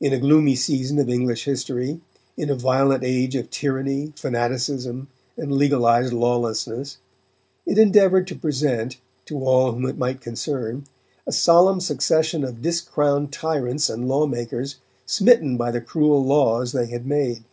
[0.00, 2.00] In a gloomy season of English history,
[2.36, 6.98] in a violent age of tyranny, fanaticism, and legalised lawlessness,
[7.64, 8.96] it endeavoured to present,
[9.26, 10.82] to all whom it might concern,
[11.28, 16.86] a solemn succession of discrowned tyrants and law makers smitten by the cruel laws they
[16.86, 17.44] had made.